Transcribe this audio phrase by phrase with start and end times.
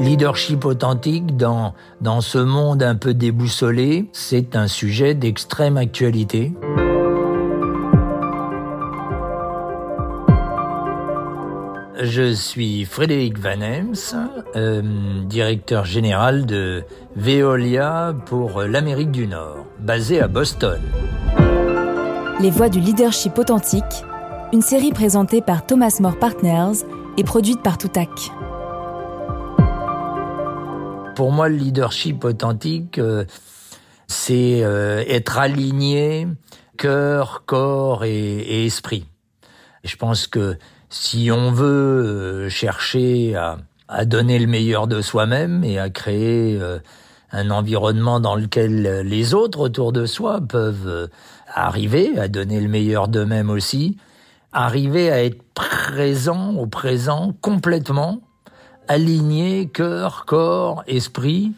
[0.00, 1.74] Leadership authentique dans,
[2.22, 6.54] ce monde un peu déboussolé, c'est un sujet d'extrême actualité.
[12.02, 13.94] Je suis Frédéric Van Ems,
[14.56, 16.82] euh, directeur général de
[17.14, 20.80] Veolia pour l'Amérique du Nord, basé à Boston.
[22.40, 23.84] Les voix du leadership authentique,
[24.54, 26.86] une série présentée par Thomas More Partners
[27.18, 28.32] et produite par Toutac.
[31.14, 33.24] Pour moi, le leadership authentique, euh,
[34.06, 36.28] c'est euh, être aligné
[36.76, 39.06] cœur, corps et, esprit.
[39.84, 40.56] je pense que
[40.88, 46.58] si on veut euh, chercher à, à, donner le meilleur de soi-même et à créer
[47.32, 51.10] un environnement dans lequel les autres autour de soi peuvent
[51.52, 53.98] arriver à donner le meilleur d'eux-mêmes aussi,
[54.52, 58.20] arriver à être présent au présent complètement,
[58.90, 61.52] aligné cœur, corps, esprit,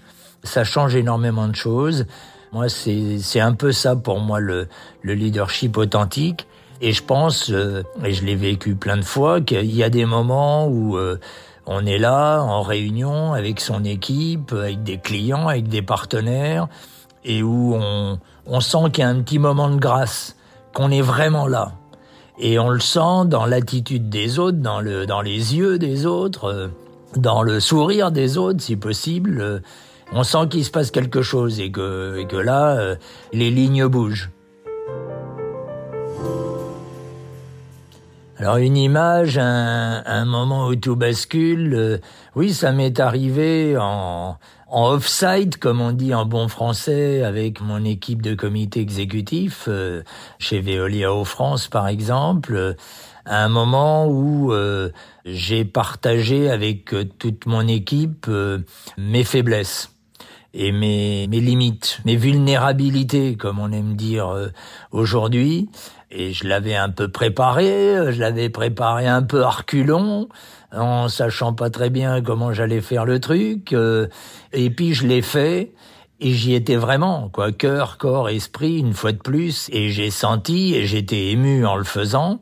[0.44, 2.04] ça change énormément de choses.
[2.52, 4.68] Moi, c'est un peu ça pour moi le,
[5.00, 6.46] le leadership authentique.
[6.82, 10.04] Et je pense, euh, et je l'ai vécu plein de fois, qu'il y a des
[10.04, 11.18] moments où euh,
[11.64, 16.68] on est là en réunion avec son équipe, avec des clients, avec des partenaires,
[17.24, 20.36] et où on, on sent qu'il y a un petit moment de grâce,
[20.74, 21.72] qu'on est vraiment là.
[22.38, 26.44] Et on le sent dans l'attitude des autres, dans, le, dans les yeux des autres,
[26.44, 26.68] euh,
[27.16, 29.40] dans le sourire des autres, si possible.
[29.40, 29.58] Euh,
[30.12, 32.96] on sent qu'il se passe quelque chose et que, et que là, euh,
[33.32, 34.30] les lignes bougent.
[38.38, 42.00] Alors une image, un, un moment où tout bascule,
[42.34, 44.36] oui, ça m'est arrivé en,
[44.72, 50.02] en off-site, comme on dit en bon français, avec mon équipe de comité exécutif, euh,
[50.38, 52.74] chez Veolia au France par exemple,
[53.26, 54.90] un moment où euh,
[55.24, 58.28] j'ai partagé avec euh, toute mon équipe
[58.98, 59.90] mes faiblesses
[60.54, 64.50] et mes, mes limites, mes vulnérabilités, comme on aime dire
[64.90, 65.70] aujourd'hui.
[66.10, 70.28] Et je l'avais un peu préparé, je l'avais préparé un peu arculon,
[70.72, 73.72] en sachant pas très bien comment j'allais faire le truc.
[73.72, 74.08] Euh,
[74.52, 75.72] et puis je l'ai fait
[76.24, 79.68] et j'y étais vraiment, quoi, cœur, corps, esprit, une fois de plus.
[79.72, 82.40] Et j'ai senti et j'étais ému en le faisant,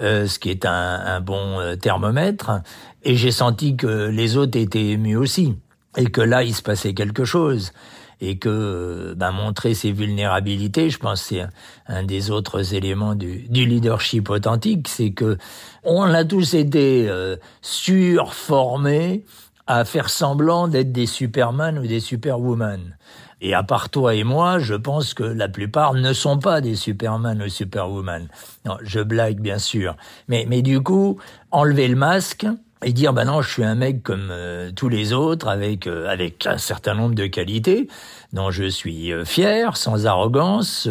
[0.00, 2.60] euh, ce qui est un, un bon euh, thermomètre.
[3.04, 5.54] Et j'ai senti que les autres étaient émus aussi
[5.96, 7.72] et que là il se passait quelque chose
[8.20, 11.44] et que ben, montrer ses vulnérabilités, je pense c'est
[11.88, 15.38] un, des autres éléments du, du leadership authentique, c'est que
[15.82, 19.24] on a tous été euh, surformés
[19.66, 22.96] à faire semblant d'être des Superman ou des Superwoman.
[23.40, 26.76] Et à part toi et moi, je pense que la plupart ne sont pas des
[26.76, 28.28] Superman ou Superwoman.
[28.64, 29.96] Non, je blague bien sûr.
[30.28, 31.18] Mais, mais du coup,
[31.50, 32.46] enlever le masque,
[32.84, 36.08] et dire ben non je suis un mec comme euh, tous les autres avec euh,
[36.08, 37.88] avec un certain nombre de qualités
[38.32, 40.88] dont je suis euh, fier sans arrogance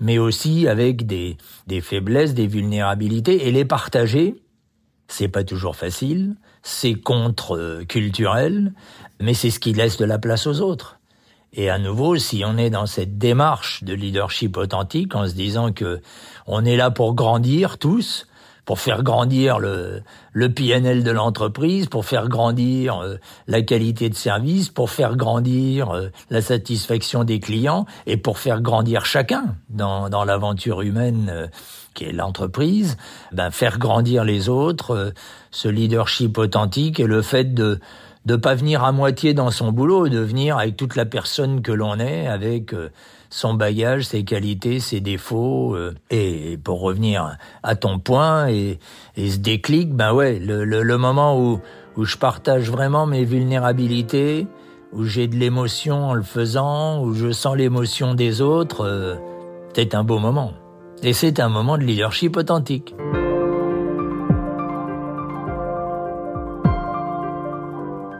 [0.00, 4.36] mais aussi avec des des faiblesses des vulnérabilités et les partager
[5.08, 8.72] c'est pas toujours facile c'est contre culturel
[9.22, 10.98] mais c'est ce qui laisse de la place aux autres.
[11.54, 15.72] Et à nouveau, si on est dans cette démarche de leadership authentique, en se disant
[15.72, 16.00] que
[16.46, 18.26] on est là pour grandir tous,
[18.64, 20.02] pour faire grandir le,
[20.32, 23.16] le PNL de l'entreprise, pour faire grandir euh,
[23.48, 28.60] la qualité de service, pour faire grandir euh, la satisfaction des clients et pour faire
[28.60, 31.46] grandir chacun dans, dans l'aventure humaine euh,
[31.94, 32.96] qui est l'entreprise,
[33.32, 35.12] ben faire grandir les autres,
[35.50, 37.80] ce leadership authentique et le fait de
[38.24, 41.72] de pas venir à moitié dans son boulot, de venir avec toute la personne que
[41.72, 42.72] l'on est, avec
[43.32, 45.74] son bagage, ses qualités, ses défauts.
[45.74, 48.78] Euh, et pour revenir à ton point et,
[49.16, 51.60] ce déclic, ben ouais, le moment où,
[51.96, 54.46] où je partage vraiment mes vulnérabilités,
[54.92, 59.14] où j'ai de l'émotion en le faisant, où je sens l'émotion des autres, euh,
[59.74, 60.52] c'est un beau moment.
[61.02, 62.94] Et c'est un moment de leadership authentique.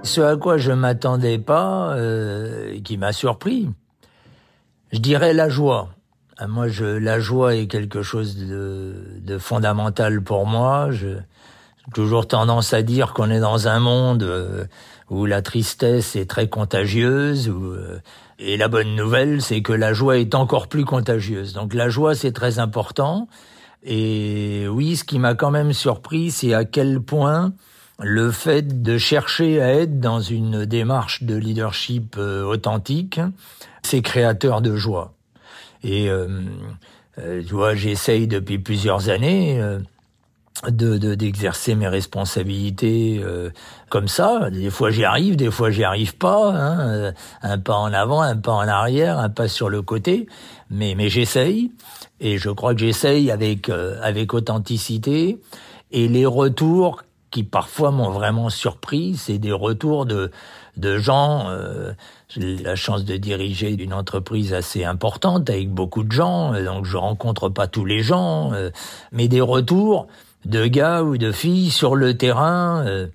[0.02, 3.68] Ce à quoi je m'attendais pas, euh, qui m'a surpris,
[4.92, 5.88] je dirais la joie.
[6.38, 10.90] Ah, moi, je, la joie est quelque chose de, de fondamental pour moi.
[10.90, 11.16] J'ai
[11.94, 14.64] toujours tendance à dire qu'on est dans un monde euh,
[15.10, 17.48] où la tristesse est très contagieuse.
[17.48, 18.00] Euh,
[18.38, 21.52] et la bonne nouvelle, c'est que la joie est encore plus contagieuse.
[21.52, 23.28] Donc la joie, c'est très important.
[23.84, 27.52] Et oui, ce qui m'a quand même surpris, c'est à quel point
[27.98, 33.20] le fait de chercher à être dans une démarche de leadership euh, authentique,
[33.82, 35.12] c'est créateur de joie.
[35.84, 36.42] Et euh,
[37.18, 39.60] euh, tu vois, j'essaye depuis plusieurs années
[40.68, 43.50] de d'exercer mes responsabilités euh,
[43.88, 44.50] comme ça.
[44.50, 46.52] Des fois j'y arrive, des fois j'y arrive pas.
[46.54, 47.12] Hein.
[47.42, 50.28] Un pas en avant, un pas en arrière, un pas sur le côté.
[50.70, 51.72] Mais mais j'essaye
[52.20, 55.40] et je crois que j'essaye avec euh, avec authenticité.
[55.90, 60.30] Et les retours qui parfois m'ont vraiment surpris, c'est des retours de
[60.76, 61.48] de gens.
[61.48, 61.92] Euh,
[62.36, 67.50] la chance de diriger une entreprise assez importante avec beaucoup de gens, donc je rencontre
[67.50, 68.52] pas tous les gens,
[69.10, 70.06] mais des retours
[70.44, 73.06] de gars ou de filles sur le terrain euh, euh,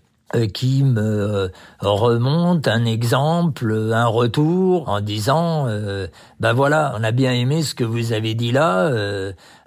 [0.54, 6.08] qui me remontent un exemple, un retour en disant euh,
[6.40, 8.92] ben voilà, on a bien aimé ce que vous avez dit là,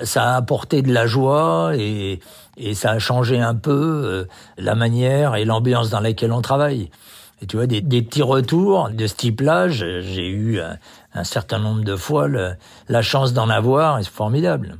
[0.00, 2.20] ça a apporté de la joie et,
[2.56, 4.26] et ça a changé un peu
[4.58, 6.90] la manière et l'ambiance dans laquelle on travaille.
[7.42, 11.84] Et tu vois, des, des petits retours de ce type-là, j'ai eu un, certain nombre
[11.84, 12.28] de fois
[12.88, 14.76] la chance d'en avoir et c'est formidable.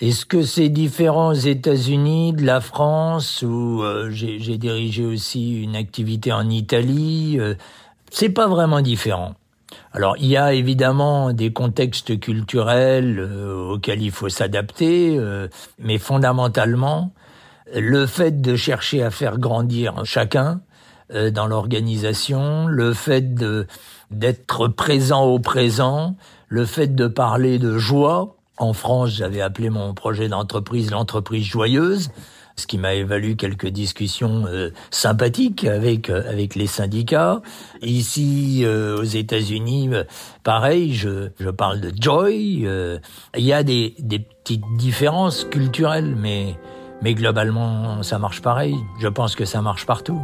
[0.00, 5.76] Est-ce que c'est différent aux États-Unis, de la France, où euh, j'ai dirigé aussi une
[5.76, 7.54] activité en Italie euh,
[8.10, 9.34] C'est pas vraiment différent.
[9.92, 15.16] Alors, il y a évidemment des contextes culturels euh, auxquels il faut s'adapter,
[15.78, 17.12] mais fondamentalement,
[17.72, 20.60] le fait de chercher à faire grandir chacun
[21.10, 23.34] dans l'organisation, le fait
[24.10, 26.16] d'être présent au présent,
[26.48, 32.10] le fait de parler de joie, en France, j'avais appelé mon projet d'entreprise l'entreprise joyeuse,
[32.56, 37.42] ce qui m'a évalu quelques discussions euh, sympathiques avec euh, avec les syndicats.
[37.82, 39.90] Ici, euh, aux États-Unis,
[40.44, 42.68] pareil, je, je parle de joy.
[43.36, 46.56] Il y a des, des petites différences culturelles, mais
[47.02, 48.76] mais globalement, ça marche pareil.
[49.00, 50.22] Je pense que ça marche partout.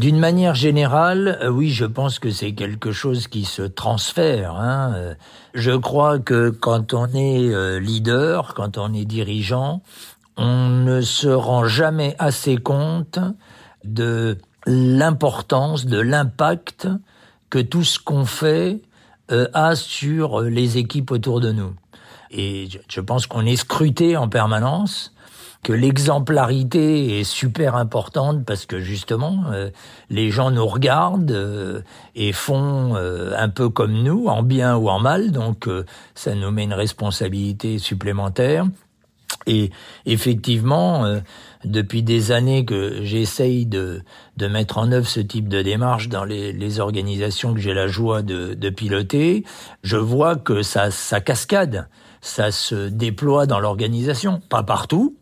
[0.00, 4.54] D'une manière générale, euh, oui, je pense que c'est quelque chose qui se transfère.
[4.54, 4.94] Hein.
[4.94, 5.14] Euh,
[5.52, 9.82] je crois que quand on est euh, leader, quand on est dirigeant,
[10.38, 13.18] on ne se rend jamais assez compte
[13.84, 16.88] de l'importance, de l'impact
[17.50, 18.80] que tout ce qu'on fait
[19.28, 21.74] a sur les équipes autour de nous.
[22.30, 25.12] Et je pense qu'on est scruté en permanence
[25.62, 29.70] que l'exemplarité est super importante parce que justement euh,
[30.08, 31.82] les gens nous regardent euh,
[32.14, 35.32] et font euh, un peu comme nous en bien ou en mal.
[35.32, 35.68] Donc
[36.14, 38.66] ça nous met une responsabilité supplémentaire.
[39.46, 39.70] Et
[40.06, 41.20] effectivement
[41.64, 44.02] depuis des années que j'essaye de,
[44.36, 47.86] de mettre en œuvre ce type de démarche dans les, les organisations que j'ai la
[47.86, 49.44] joie de, de piloter,
[49.82, 51.88] je vois que ça, ça cascade,
[52.20, 55.16] ça se déploie dans l'organisation, pas partout,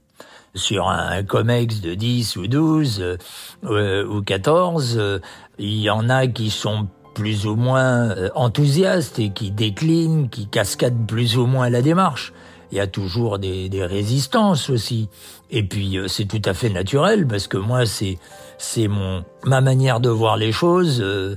[0.55, 3.17] sur un, COMEX de 10 ou 12 euh,
[3.65, 5.19] euh, ou 14, euh,
[5.59, 11.07] il y en a qui sont plus ou moins enthousiastes et qui déclinent, qui cascadent
[11.07, 12.33] plus ou moins la démarche.
[12.71, 15.09] Il y a toujours des, des résistances aussi.
[15.51, 18.19] Et puis c'est tout à fait naturel parce que moi c'est
[18.59, 21.01] c'est mon ma manière de voir les choses.
[21.01, 21.37] Euh,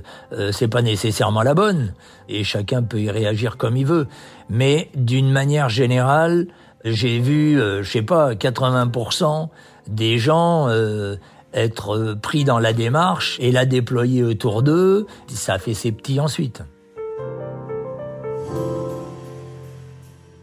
[0.52, 1.94] c'est pas nécessairement la bonne
[2.28, 4.06] et chacun peut y réagir comme il veut.
[4.50, 6.48] Mais d'une manière générale,
[6.84, 9.48] j'ai vu, euh, je sais pas, 80%
[9.88, 11.16] des gens euh,
[11.52, 15.06] être euh, pris dans la démarche et la déployer autour d'eux.
[15.28, 16.62] Ça fait ses petits ensuite.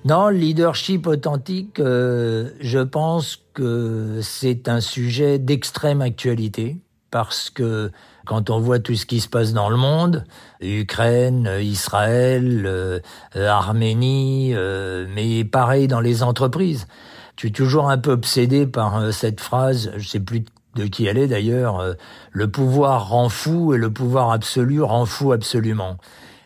[0.05, 6.77] Non, le leadership authentique, je pense que c'est un sujet d'extrême actualité
[7.11, 7.91] parce que
[8.25, 10.23] quand on voit tout ce qui se passe dans le monde,
[10.61, 12.99] Ukraine, Israël, euh,
[13.35, 16.87] Arménie, euh, mais pareil dans les entreprises.
[17.35, 21.07] Je suis toujours un peu obsédé par euh, cette phrase, je sais plus de qui
[21.07, 21.83] elle est d'ailleurs,
[22.31, 25.97] le pouvoir rend fou et le pouvoir absolu rend fou absolument.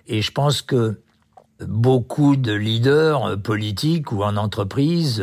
[0.07, 1.01] Et je pense que
[1.59, 5.21] beaucoup de leaders politiques ou en entreprise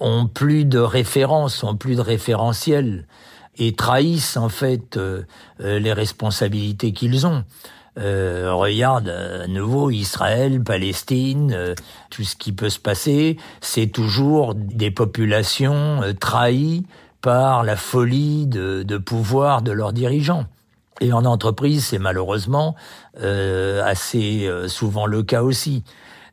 [0.00, 3.06] ont plus de références, ont plus de référentiels
[3.58, 5.22] et trahissent en fait euh,
[5.60, 7.44] euh, les responsabilités qu'ils ont.
[7.96, 11.74] Euh, regarde à nouveau Israël, Palestine,
[12.10, 16.84] tout ce qui peut se passer, c'est toujours des populations trahies
[17.20, 20.46] par la folie de, de, pouvoir de leurs dirigeants.
[21.00, 22.74] Et en entreprise, c'est malheureusement
[23.16, 25.84] assez souvent le cas aussi.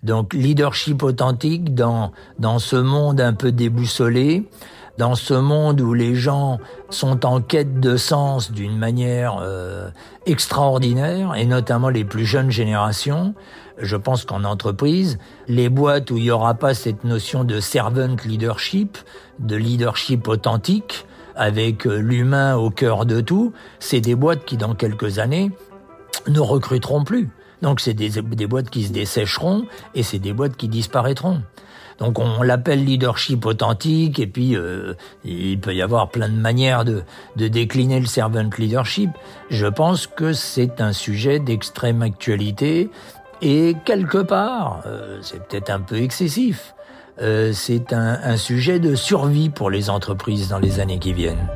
[0.02, 4.50] Donc leadership authentique dans dans ce monde un peu déboussolé,
[4.98, 9.90] dans ce monde où les gens sont en quête de sens d'une manière euh,
[10.26, 13.34] extraordinaire, et notamment les plus jeunes générations,
[13.78, 15.18] je pense qu'en entreprise,
[15.48, 18.98] les boîtes où il n'y aura pas cette notion de servant leadership,
[19.40, 21.06] de leadership authentique,
[21.36, 25.52] avec euh, l'humain au cœur de tout, c'est des boîtes qui, dans quelques années,
[26.28, 27.30] ne recruteront plus.
[27.62, 31.42] Donc c'est des, boîtes qui se dessécheront et c'est des boîtes qui disparaîtront.
[32.00, 36.84] Donc on l'appelle leadership authentique et puis euh, il peut y avoir plein de manières
[36.84, 37.04] de,
[37.36, 39.12] décliner le servant leadership.
[39.52, 42.90] Je pense que c'est un sujet d'extrême actualité
[43.44, 46.74] et quelque part, euh, c'est peut-être un peu excessif,
[47.22, 51.48] euh, c'est un sujet de survie pour les entreprises dans les années qui viennent.